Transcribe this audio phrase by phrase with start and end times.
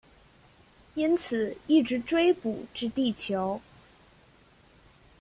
[0.95, 3.61] 因此一直追捕至地球。